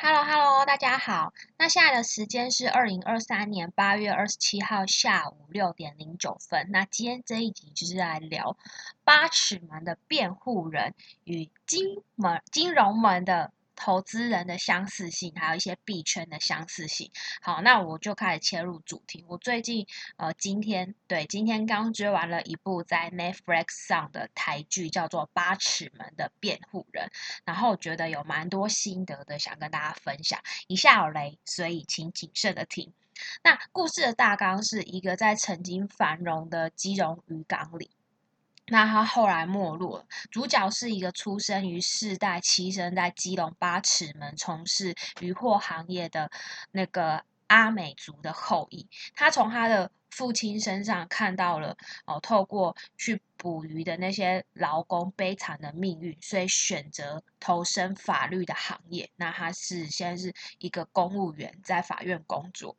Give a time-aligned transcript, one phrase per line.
[0.00, 1.32] Hello Hello，大家好。
[1.56, 6.68] 那现在的时间是二零二三年八月二十七号下午六点零九分。
[6.70, 8.56] 那今天这一集就是来聊
[9.02, 13.50] 八尺门的辩护人与金门金融门的。
[13.78, 17.12] 投资人的相似性，还有一些币圈的相似性。
[17.40, 19.24] 好，那我就开始切入主题。
[19.28, 27.06] 我最近呃，今天对今天刚追完了一部在 Netflix 上的台剧，叫做《八尺门的辩护人》，
[27.44, 30.40] 然后我觉得有蛮多心得的，想跟大家分享。
[30.66, 32.92] 以下有雷，所以请谨慎的听。
[33.44, 37.90] 那故事的大纲是一个在曾经繁荣的基隆渔港里。
[38.68, 40.06] 那他后来没落了。
[40.30, 46.30] 主角是一个出生于世代栖身在基隆八尺门从事渔获行业的
[46.70, 48.88] 那个阿美族的后裔。
[49.14, 59.10] 他从他的父亲身上看到了哦，透过去捕鱼的那些劳工悲惨的命运，所以选择投身法律的行业。
[59.16, 62.76] 那他是现在是一个公务员，在法院工作。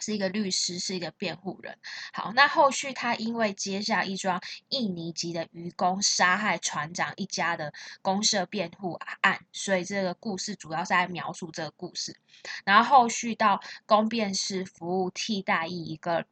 [0.00, 1.76] 是一个律师，是一个辩护人。
[2.12, 12.16] 好，那后续他因为接下一桩印尼籍的渔工杀害船长一家的公社辩护案，所以这个故事主要是在描述这个故事。
[12.64, 16.24] 然后后续到公辩室服务替代役一个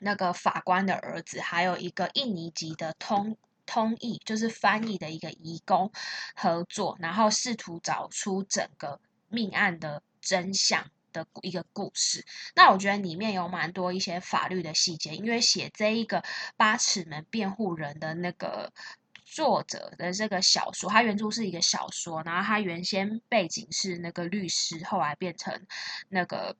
[0.00, 5.92] 那个法官的儿子，还有一个印尼籍的通通译，就是翻译的一个移工
[6.34, 10.90] 合作，然后试图找出整个命案的真相。
[11.24, 12.24] 的一个故事，
[12.54, 16.22] 那我觉得里面有蛮多一些法律的细节，因为写这一个
[16.56, 18.72] 八尺门辩护人的那个
[19.24, 25.66] 作者的这个小说，他原著是一个小说，然后他原先背景是那个律师，后来变成
[26.08, 26.56] 那个。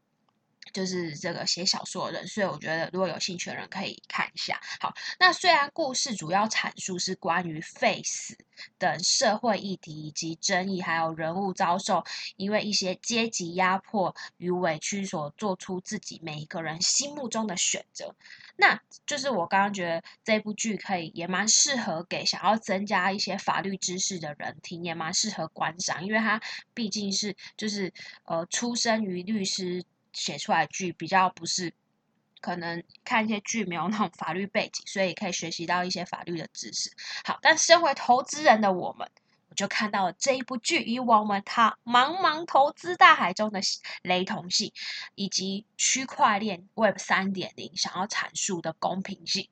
[0.73, 4.61] 就是这个写小说的人，所以我觉得如果有兴趣的人可以看一下。
[4.81, 8.37] 好，那虽然故事主要阐述是关于废死
[8.79, 12.05] 等社会议题以及争议，还有人物遭受
[12.37, 18.15] 因为一些阶级压迫与委屈所做出自己每一个人心目中的选择，
[18.57, 26.41] 那就是我刚刚觉得这部剧可以也蛮适合给想要增加一些法律知识的人听，也蛮适合观赏，因为它
[26.75, 27.93] 毕竟是就是
[28.25, 29.84] 呃出生于律师。
[30.19, 31.73] 写出来剧比较不是，
[32.41, 36.91] 可能看一些剧没有那种法律背景，所以可以学习到一些法律的知识。
[37.25, 39.09] 好，但身为投资人的我们，
[39.49, 43.61] 我就看到了这一部剧与我们它茫茫投资大海中的
[44.03, 44.73] 雷同性，
[45.15, 49.49] 以及区块链 Web 三点零想要阐述的公平性。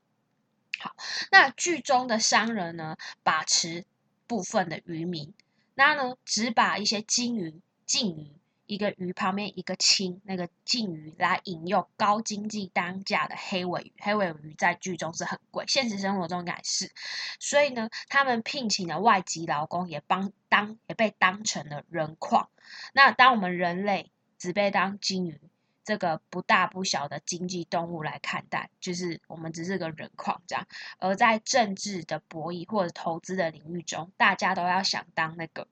[0.78, 0.94] 好，
[1.30, 3.86] 那剧中的商人呢，把持
[4.26, 5.32] 部分的渔民，
[5.74, 8.32] 那呢只把一些金鱼、净鱼。
[8.66, 13.92] 一个鱼旁边一个青，那个净鱼来引诱高经济单价的黑尾鱼。
[13.98, 16.90] 黑尾鱼在剧中是很贵，现实生活中也是。
[17.38, 22.48] 所以呢，他们聘请的外籍劳工也帮当也被当成了人矿。
[22.92, 25.40] 那当我们人类只被当金鱼
[25.84, 30.66] 这个不大不小的经济动物来看待，就是我们只是个人矿这样。
[30.98, 35.68] 而在政治的博弈或者投资的领域中，大家都要想当那个。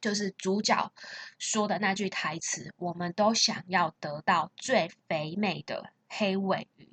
[0.00, 0.92] 就是主角
[1.38, 6.88] 说的那句台词：“我们都想要得到最肥美的黑尾鱼，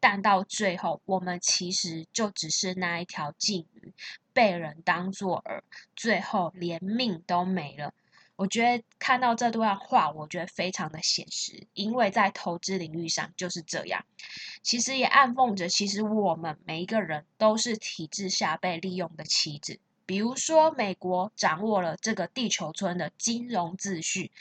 [0.00, 3.92] 但到最后，我们其实就只是那一条鲫鱼，
[4.32, 5.62] 被人当作饵，
[5.96, 7.94] 最后连命都没了。”
[8.36, 14.04] 我觉得看到这段话，我觉得非常的现实，因为在投资领域上就是这样。
[14.62, 19.80] 其实也暗讽着，其实我们每一个人都是体制下被利用的棋子。
[20.08, 24.32] 比如说，美国掌握了这个地球村的金融秩序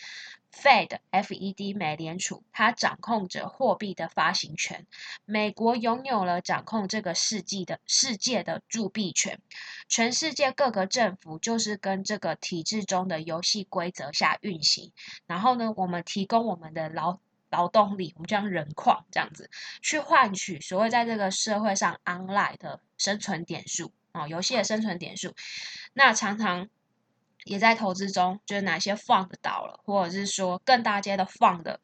[0.49, 1.73] ，Fed F.E.D.
[1.73, 4.87] 美联储，它掌控着货币的发行权。
[5.25, 9.41] 美国拥有了掌控这个世纪的世界的铸币权。
[9.89, 14.93] 全世界各个政府就是跟这个体制中的游戏规则下运行。
[15.25, 19.49] 然后呢，我们提供我们的劳劳动力，我们就像人矿这样子，
[19.81, 23.91] 去换取所谓在这个社会上 online 的生存点数。
[24.17, 25.33] 哦，游戏的生存点数，
[25.93, 26.67] 那常常
[27.45, 31.79] 也在投资中，就是哪些放的倒了，或者是说更大阶的放的，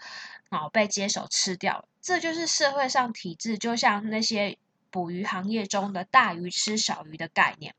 [0.50, 4.58] 哦被接手吃掉了，这就是社会上体制，就像那些
[4.90, 7.76] 捕鱼行业中的大鱼吃小鱼的概念。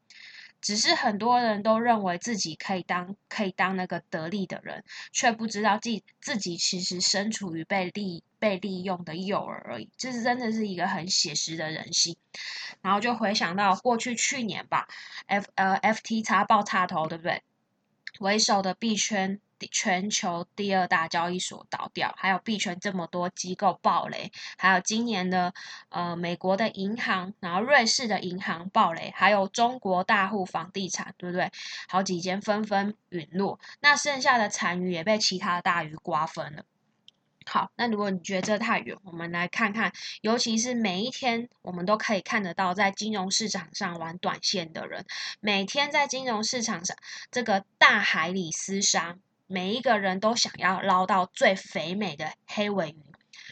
[0.65, 4.83] 只是很多人都认为自己可以当可以当那个得利的人，
[5.13, 9.91] 却不知道自己自己其实身处于被利被利用的诱饵而已。
[9.99, 12.17] 这是真的是一个很写实的人性。
[12.81, 14.89] 然后就回想到过去去年吧
[15.27, 17.43] ，F 呃 FT 叉爆插头对不对？
[18.21, 19.41] 为首的币圈
[19.71, 25.55] 全球第二大交易所倒掉，还有币圈这么多机构暴雷，还有今年的
[25.89, 31.51] 呃美国的银行，然后瑞士的银行暴雷，还有中国大户房地产，对不对？
[31.89, 36.65] 好几间纷纷陨落，那剩下的残余也被其他大鱼瓜分了。
[37.47, 39.93] 好，那如果你觉得这太远，我们来看看，
[40.23, 45.05] 尤其是每一天我们都可以看得到，在金融市场上玩短线的人，
[45.41, 46.97] 每天在金融市场上
[47.31, 49.17] 这个大海里厮杀。
[49.55, 53.05] 每一个人都想要捞到最肥美的黑尾鱼。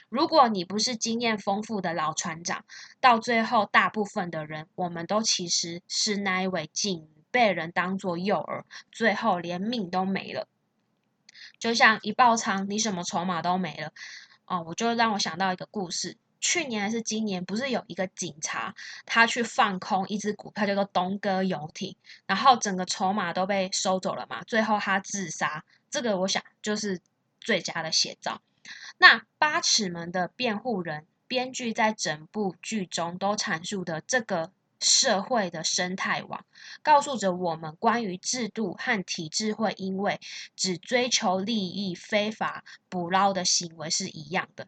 [0.09, 2.65] 如果你不是经验丰富的老船长，
[3.01, 10.49] 到最后大部分的人，我们都其实是那一尾鲸，被人当作诱饵，最后连命都没了。
[11.61, 13.93] 就像一爆仓，你什么筹码都没了。
[14.47, 16.17] 哦，我就让我想到一个故事。
[16.43, 18.75] 去年还是今年，不是有一个警察，
[19.07, 21.97] 他去放空一只股票叫做东哥游艇，
[22.27, 25.65] 然后整个筹码都被收走了嘛，最后他自杀。
[25.89, 27.01] 这个我想就是
[27.41, 28.43] 最佳的写照。
[28.99, 34.51] 那八尺门的辩护人，编剧在整部剧中都阐述的这个
[34.81, 36.45] 社会的生态网，
[36.83, 40.21] 告诉着我们关于制度和体制会因为
[40.57, 44.67] 只追求利益、非法捕捞的行为是一样的。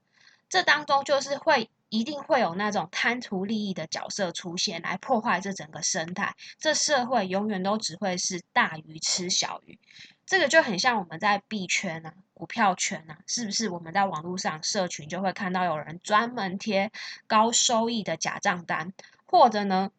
[0.55, 6.37] 这当中就是会一定会有那种贪图利益的角色出现，来破坏这整个生态。
[6.61, 9.81] 这社会永远都只会是大鱼吃小鱼。
[10.25, 13.69] 这个就很像我们在币圈啊、股票圈啊，是不是？
[13.69, 16.93] 我们在网络上社群就会看到有人专门贴
[17.27, 18.93] 高收益的假账单，
[19.27, 19.91] 或者呢，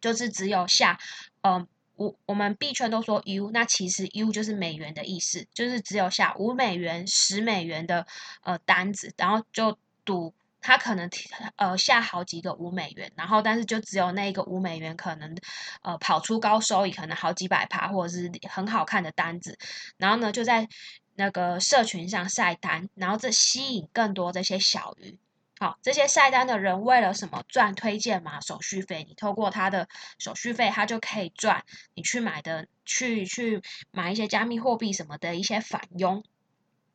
[0.00, 1.00] 就是只有下，
[1.40, 1.66] 嗯，
[2.02, 8.06] 我我们币圈都说 U，那其实 U 就是美元的意思，就是只有下五美元、十美元的
[8.42, 10.34] 呃单子，然后就赌。
[10.64, 11.10] 他可能
[11.56, 15.36] 呃下好几个五美元，然后但是就只有那一个五美元可能
[15.82, 19.58] 呃跑出高收益，可能好几百趴或者是很好看的单子，
[19.96, 20.68] 然后呢就在
[21.16, 25.18] 那个社群上晒单，然后这吸引更多这些小鱼。
[25.62, 29.06] 好，这些晒单的人为了什么赚推荐码手续费？
[29.08, 29.86] 你透过他的
[30.18, 31.64] 手续费，他就可以赚
[31.94, 33.62] 你去买的去去
[33.92, 36.24] 买一些加密货币什么的一些返佣。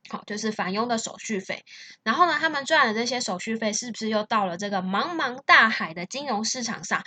[0.10, 1.64] 好，就是返佣的手续费，
[2.04, 7.02] 然后呢，他们赚的这些手续费，是不是又到了这个茫茫大海的金融市场上？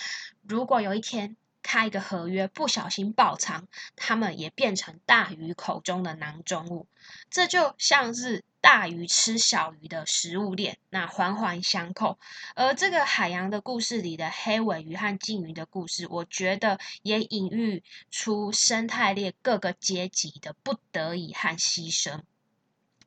[0.48, 3.66] 如果有一天开一个合约不小心爆仓，
[3.96, 6.86] 他们也变成大鱼口中的囊中物，
[7.30, 12.18] 这就像是大鱼吃小鱼的食物链，那环环相扣。
[12.54, 22.20] 而这个海洋的故事里的黑尾鱼和鲸鱼的故事，我觉得也隐喻出生态链各个阶级的不得已和牺牲。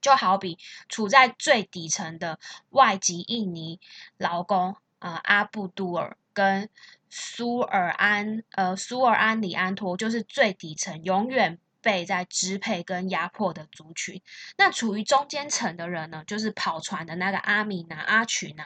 [0.01, 0.57] 就好比
[0.89, 2.37] 处在最底层的
[2.71, 3.79] 外籍印尼
[4.17, 6.67] 劳工，呃，阿布都尔跟
[7.15, 14.19] 苏尔安，呃，苏尔安里安托，就是最底层，永远被在支配跟压迫的族群。
[14.57, 18.65] 那处于中间层的人呢，就是跑船的那个阿米娜、阿曲呢，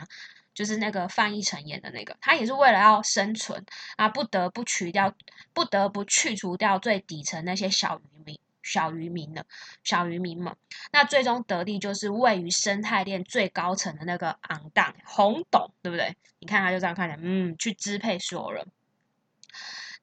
[0.54, 3.66] 就是那个范逸臣演的那个，他也是为了要生存
[3.98, 5.14] 啊，不得不去掉，
[5.52, 8.40] 不得不去除掉最底层那些小渔民。
[8.68, 9.46] 小渔民的
[9.84, 10.56] 小渔民们，
[10.92, 16.18] 那最终得利就是位于生态链最高层的那个昂当红董，对不对？
[16.40, 18.68] 你看他就这样看着，嗯，去支配所有人。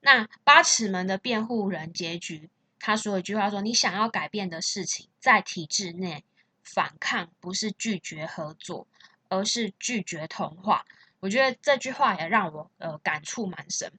[0.01, 2.49] 那八尺门的辩护人结局，
[2.81, 6.25] 他说一句话说：“你想要改变的事情，在体制内
[6.63, 8.87] 反抗，不是拒绝合作，
[9.29, 10.87] 而是拒绝同化。”
[11.21, 13.93] 我觉得这句话也让我呃感触蛮深。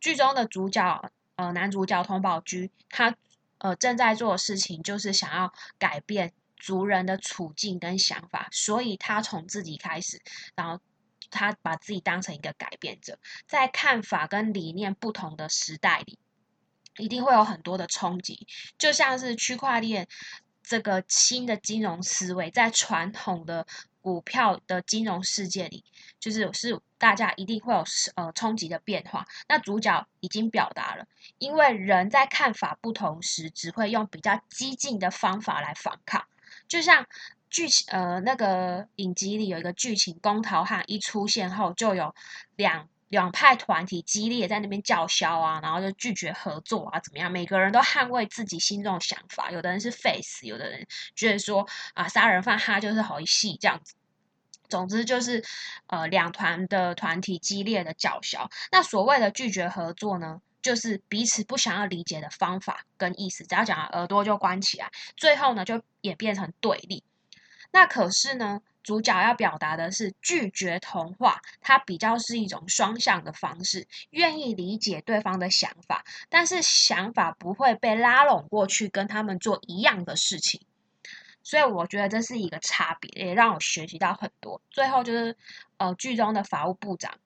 [0.00, 3.14] 剧中的主角呃男主角通宝驹，他。
[3.58, 10.20] 呃，正在做的事情就是想要改变族人的处境跟想法，所以他从自己开始，
[10.54, 10.80] 然后
[11.30, 16.18] 他把自己当成一个改变者，在看法跟理念不同的时代里，
[16.96, 18.46] 一定会有很多的冲击，
[18.78, 20.08] 就像是区块链
[20.62, 23.66] 这个新的金融思维，在传统的。
[24.08, 25.84] 股票的金融世界里，
[26.18, 27.84] 就是是大家一定会有
[28.14, 29.26] 呃冲击的变化。
[29.48, 31.04] 那主角已经表达了，
[31.36, 36.24] 因为人在看法不同时，只会用比较激进的方法来反抗。
[36.66, 37.06] 就像
[37.50, 42.14] 剧情呃那个影集里有一个剧情，公桃汉一出现后，就有
[42.56, 47.30] 两两派团体激烈在那边叫嚣啊，然后就拒绝合作啊，怎么样？
[47.30, 49.50] 每个人都捍卫自己心中的想法。
[49.50, 53.94] 有的人是 face，有的人觉得说啊，杀人犯他就是好戏这样子。
[54.68, 55.42] 总之就是，
[55.86, 58.48] 呃，两团的团体激烈的叫嚣。
[58.70, 64.90] 那所谓的拒绝合作呢，就是彼此不想要理解的方法跟意思，只要讲耳朵就关起来。
[65.16, 67.02] 最后呢，就演变成对立。
[67.70, 80.62] 那可是呢，主角要表达的是拒绝同化，他比较是一种双向的方式，愿意理解对方的想法，但是想法不会被拉拢过去跟他们做一样的事情。
[81.48, 84.60] 所以我觉得这是一个差别，也让我学习到很多。
[84.70, 85.34] 最后就是，
[85.78, 87.18] 呃，剧中的法务部长，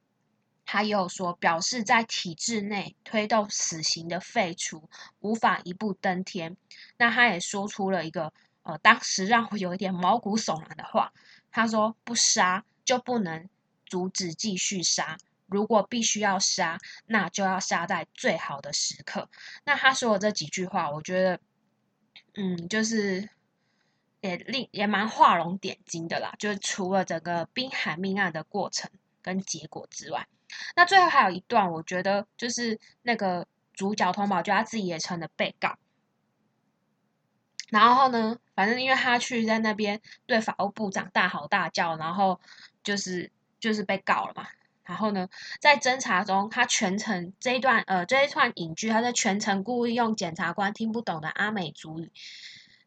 [0.64, 4.88] 他也有说，表示在体制内推动死刑的废除，
[5.18, 6.56] 无法一步登天。
[6.98, 11.12] 那他也说出了一个，呃，当时让我有一点毛骨悚然的话。
[11.50, 13.48] 他说：“不杀就不能
[13.86, 19.28] 阻止继续杀，如果必须要杀，那就要杀在最好的时刻。”
[19.66, 21.40] 那他说的这几句话，我觉得，
[22.34, 23.28] 嗯，就是。
[24.22, 30.26] 也令也蛮画龙点睛的啦，就是除了整个滨海命案的过程跟结果之外，
[30.76, 35.76] 那最后还有一段，我觉得就是那个主角通宝，就他自己也成了被告。
[37.70, 42.40] 然后呢，反正因为他去在那边对法务部长大吼大叫，然后
[42.84, 44.46] 就是就是被告了嘛。
[44.84, 52.12] 然后呢，在侦查中，他全程这一段呃这一串影剧，他在全程故意用检察官听不懂的阿美族语。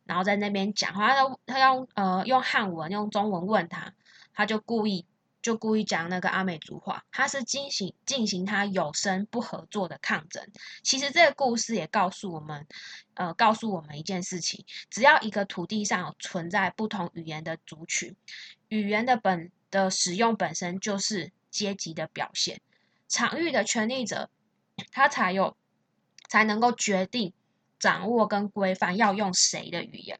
[0.05, 3.93] 然后在那边讲话，他他用呃用汉文用中文问他，
[4.33, 5.05] 他就故意
[5.41, 10.47] 就故意讲那个阿美族话，他是进行进行他有声不合作的抗争。
[10.83, 12.67] 其实这个故事也告诉我们，
[13.15, 18.15] 呃，告诉我们一件事情：只要一个土地上存在不同语言的族群，
[18.69, 22.61] 语言的本的使用本身就是阶级的表现。
[23.07, 24.29] 场域的权力者，
[24.91, 25.55] 他才有
[26.27, 27.33] 才能够决定。
[27.85, 30.19] 掌握跟规范要用谁的语言，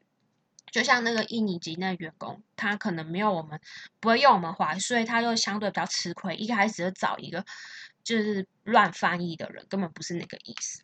[0.72, 3.60] 就像那个印尼籍那员工，他可能没有我们
[4.00, 6.36] 不会用我们话，所以他就相对比较吃亏。
[6.36, 7.44] 一开始就找一个
[8.04, 10.84] 就是乱翻译的人，根本不是那个意思。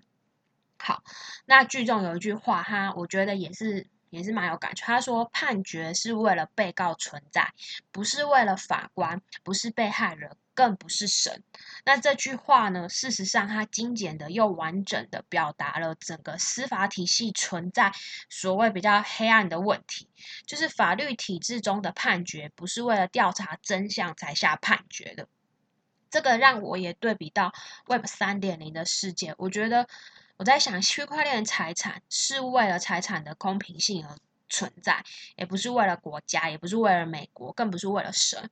[0.79, 1.03] 好，
[1.45, 4.83] 那剧中有一句话，他我觉得也是也是蛮有感觉。
[4.83, 7.53] 他说：“判决是为了被告存在，
[7.91, 11.43] 不是为了法官，不是被害人。”更不是神。
[11.85, 12.87] 那这句话呢？
[12.89, 17.91] 事实上，它精简的又完整的表达了整个司法体系存在
[18.29, 20.07] 所谓比较黑暗的问题，
[20.45, 25.27] 就是法律体制中的判决不是为了调查真相才下判决的。
[26.09, 27.53] 这个让我也对比到
[27.87, 29.87] Web 三点零的世界，我觉得
[30.37, 34.17] 我在想，区块链财产是为了财产的公平性而
[34.51, 35.03] 存在，
[35.35, 38.51] 也不是为了国家，也不是为了美国，更不是为了神。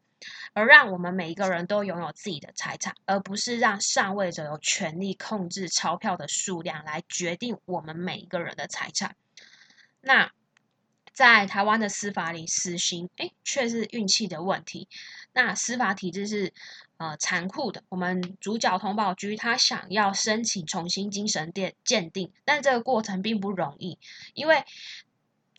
[0.53, 9.15] 而让我们每一个人都拥有自己的财产，而不是让上位者有权利控制钞票的数量来决定我们每一个人的财产。
[10.01, 10.29] 那
[11.13, 14.89] 在台湾的司法里，死刑哎却是运气的问题。
[15.31, 16.53] 那司法体制是
[16.97, 17.83] 呃残酷的。
[17.87, 23.97] 我们主角童宝驹他想要申请重新精神鉴鉴定，但这个过程并不容易，
[24.33, 24.65] 因为。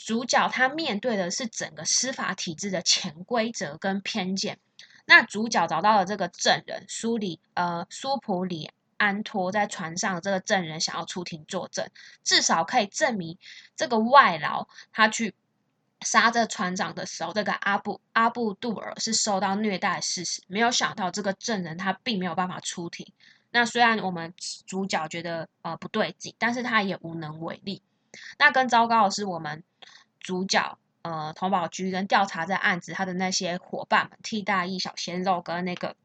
[0.02, 4.59] 主角他面对的是整个司法体制的潜规则跟偏见。
[5.04, 11.90] 那主角找到了这个证人苏里呃苏普里安托在船上这个证人想要出庭作证，
[12.25, 13.37] 至少可以证明
[13.76, 15.35] 这个外劳他去
[16.00, 20.42] 杀这船长的时候，这个阿布阿布杜尔是受到虐待的事实。
[20.47, 23.12] 没有想到这个证人他并没有办法出庭。
[23.50, 24.33] 那虽然我们
[24.66, 27.83] 主角觉得呃不对劲，但是他也无能为力。
[28.38, 29.62] 那更糟糕的是，我们
[30.19, 35.97] 主角呃，童保局跟调查这案子他的那些伙伴们，替大义小鲜肉跟那个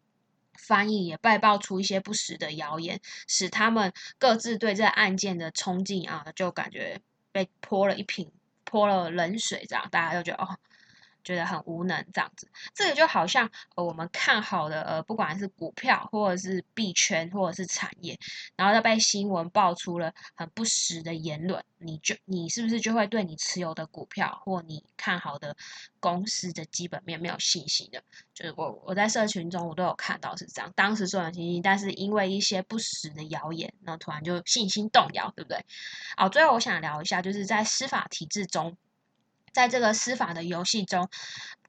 [0.53, 8.31] 翻译也被爆出一些不实的谣言，使他们各自对这案件的冲劲啊，就感觉被泼了一瓶
[8.63, 10.57] 泼了冷水，这样大家就觉得哦。
[11.25, 18.17] 觉得很无能这样子，这个就好像呃我们看好的呃不管是股票或者是币圈或者是产业，
[18.55, 25.57] 然后它被新闻爆出了很不实的言论，你就你是不是就会对你持有的股票或你看好的
[25.99, 28.01] 公司的基本面没有信心的？
[28.33, 35.65] 就是我我在社群中我都有看到是这样，当时说有信心，但是因为一些不实的谣言，那突然就信心动摇，对不对？
[36.15, 38.77] 好，最后我想聊一下，就是在司法体制中。
[39.55, 41.09] 在这个司法的游戏中，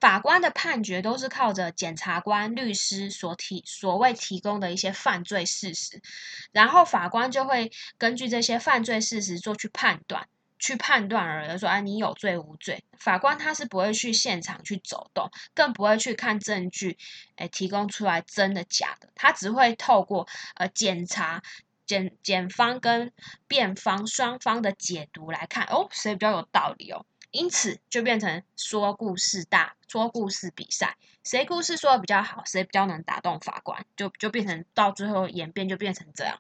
[0.01, 6.03] 法官的判决都是靠着检察官、律师所提所谓提供的一些犯罪事实，
[6.51, 10.27] 然后法官就会根据这些犯罪事实做去判断，
[10.59, 12.83] 去判断而说，啊，你有罪无罪。
[12.99, 16.99] 法官他是不会去现场去走动，更不会去看证据，
[17.37, 20.27] 诶，提供出来真的假的，他只会透过
[20.57, 21.41] 呃检查
[21.87, 23.13] 检检方跟
[23.47, 27.07] 辩方双方的解读来看，哦，谁比较有道理哦。
[27.37, 36.39] 因此就变成说故事大说故事比赛，谁故事说的比较好，谁比较能打动法官，就就变成到最后演变就变成这样。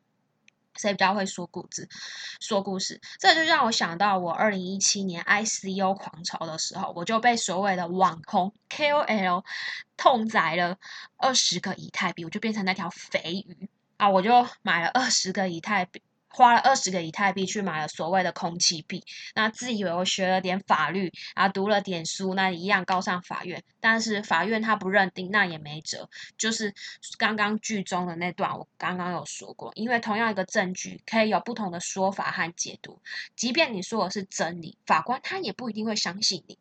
[0.74, 1.86] 谁比较会说故事？
[2.40, 9.44] 说故事，这就让我想到我二零一七年 ICO 狂潮的时候，我就被所谓的网红 KOL
[9.98, 10.78] 痛宰了
[11.18, 14.08] 二十个以太币，我就变成那条肥鱼啊！
[14.08, 16.02] 我就买了二十个以太币。
[16.36, 19.02] 花了二十个以太币去买了所谓的空气币，
[19.34, 23.64] 那自以为我学了点法律啊，读了点书，那一样告上法院。
[23.80, 26.10] 但是法院他不认定，那也没辙。
[26.36, 26.74] 就是
[27.16, 33.00] 刚刚剧中的那段，我刚刚有说过，因为同样一个证据可以有不同的说法和解读，
[33.34, 36.58] 即便你说的是真理，法官他也不一定会相信你。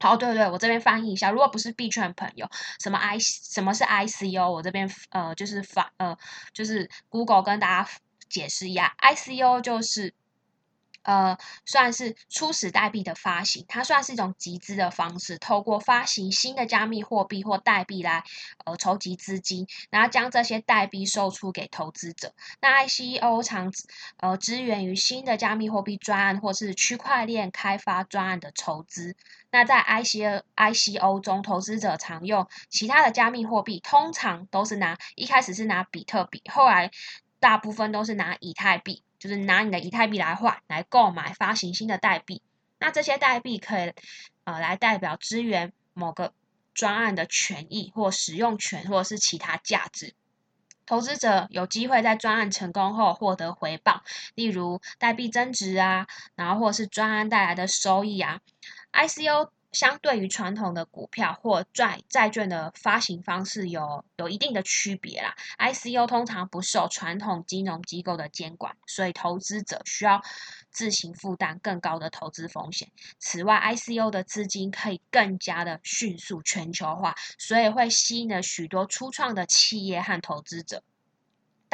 [0.00, 2.48] 好，对对，我这边翻译一下，如果不是币圈朋友，
[2.82, 6.16] 什么 I 什么是 ICO，我这边呃就是法呃
[6.54, 7.90] 就是 Google 跟大家。
[8.28, 10.14] 解释一下，ICO 就是，
[11.02, 18.24] 呃，算是初始代币的发行，它算是一种集资的方式，透过发行新的加密货币或代币来，
[18.64, 22.32] 呃，筹集资金，然后将这些代币售出给投资者。
[22.62, 23.70] 那 ICO 常，
[24.16, 29.14] 呃，支援于新的加密货币专案或是区块链开发专案的筹资。
[29.50, 36.90] 那在 ICO ICO 中，投资者常用其他的加密货币，通常都是拿一开始是拿比特币，后来。
[37.44, 42.40] 大部分都是拿以太币，就是拿你的以太币来换，来购买发行新的代币。
[42.78, 43.92] 那这些代币可以
[44.44, 46.32] 呃来代表支援某个
[46.72, 50.14] 专案的权益或使用权，或者是其他价值。
[50.86, 54.02] 投资者有机会在专案成功后获得回报，
[54.34, 58.40] 例如代币增值啊，然后或是专案带来的收益啊。
[58.94, 59.50] ICO。
[59.74, 65.34] 相对于传统的股票或债债券的发行方式有有一定的区别啦。
[65.58, 70.22] ICO 通常不受传统金融机构的监管，所以投资者需要
[70.70, 72.88] 自行负担更高的投资风险。
[73.18, 80.82] 此外，ICO 的资金可以更加的迅速全球化，所以会吸引了许多初创的企业和投资者。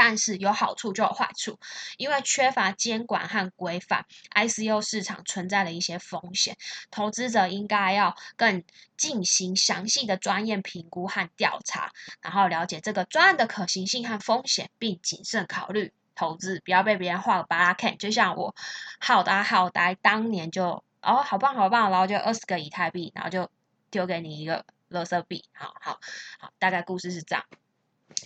[0.02, 1.59] 但是有好处就有坏处，
[1.99, 6.57] 因为缺乏监管和规范，ICO 市场存在了一些风险。
[6.90, 8.64] 投资者应该要更
[8.97, 11.92] 进行详细的专业评估和调查，
[12.23, 17.97] 然后了解这个专案的可行性和风险，并谨慎考虑投资，不要被别人画个巴拉 K。
[17.97, 18.54] 就像我
[19.00, 23.50] 好呆好呆，当年就哦好棒好棒，然后就二十个以太币，然后就
[23.90, 25.45] 丢给你一个垃圾币。
[25.52, 26.00] 好好
[26.38, 27.45] 好，大概故事是这样。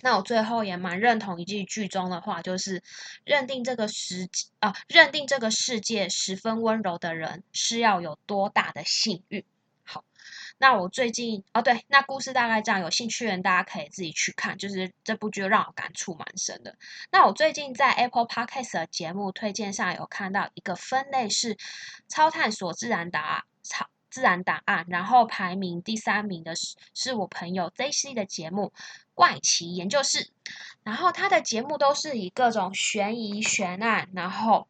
[0.01, 2.83] 那我最后也蛮认同一句剧中的话，就是
[3.23, 9.43] 认定这个世啊，认定这个世界十分温柔的人是要有多大的幸运。
[9.83, 10.03] 好，
[10.57, 16.75] 那我最近哦，对，那故事大概这样，有兴趣的人大家可以自己去看，就是这部剧让我感触蛮深的。
[17.11, 21.57] 那我最近在 Apple Podcast 的节目推荐上有看到一个分类是
[22.07, 23.45] 超探索自然答超。
[24.15, 28.71] 自然档案，然后排名第三名的是是我朋友 J C 的节目
[29.13, 30.19] 《怪奇研究室》，
[30.83, 34.69] 然后他的节目都是以各种悬疑悬案，然后。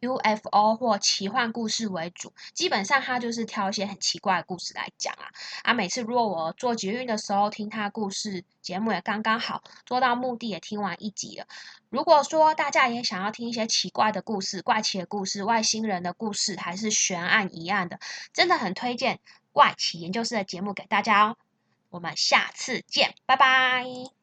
[0.00, 5.28] UFO 或奇幻故事为主，基本上他就是挑一些很奇怪的故事来讲啊。
[5.62, 11.46] 啊，每次如果我做捷运的时候听他故事节目也刚刚好，做到目的也听完一集了。
[11.88, 17.98] 如果说大家也想要听一些奇怪的故事、怪奇的故事、外星人的故事，还是悬案一案的，
[18.32, 19.20] 真的很推荐
[19.52, 21.36] 怪奇研究室的节目给大家哦。
[21.90, 24.17] 我们下次见，拜拜。